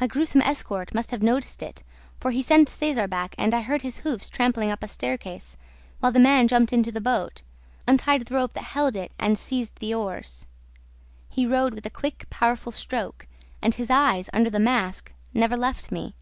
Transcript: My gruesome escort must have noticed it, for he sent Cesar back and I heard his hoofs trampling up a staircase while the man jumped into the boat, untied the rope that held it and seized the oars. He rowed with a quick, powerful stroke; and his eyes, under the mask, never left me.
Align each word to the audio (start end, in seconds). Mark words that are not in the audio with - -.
My 0.00 0.06
gruesome 0.06 0.40
escort 0.40 0.94
must 0.94 1.10
have 1.10 1.20
noticed 1.22 1.62
it, 1.62 1.82
for 2.18 2.30
he 2.30 2.40
sent 2.40 2.70
Cesar 2.70 3.06
back 3.06 3.34
and 3.36 3.52
I 3.52 3.60
heard 3.60 3.82
his 3.82 3.98
hoofs 3.98 4.30
trampling 4.30 4.70
up 4.70 4.82
a 4.82 4.88
staircase 4.88 5.54
while 5.98 6.10
the 6.12 6.18
man 6.18 6.48
jumped 6.48 6.72
into 6.72 6.90
the 6.90 6.98
boat, 7.02 7.42
untied 7.86 8.24
the 8.24 8.34
rope 8.36 8.54
that 8.54 8.64
held 8.64 8.96
it 8.96 9.12
and 9.18 9.36
seized 9.36 9.76
the 9.76 9.92
oars. 9.92 10.46
He 11.28 11.44
rowed 11.44 11.74
with 11.74 11.84
a 11.84 11.90
quick, 11.90 12.24
powerful 12.30 12.72
stroke; 12.72 13.26
and 13.60 13.74
his 13.74 13.90
eyes, 13.90 14.30
under 14.32 14.48
the 14.48 14.58
mask, 14.60 15.12
never 15.34 15.58
left 15.58 15.92
me. 15.92 16.14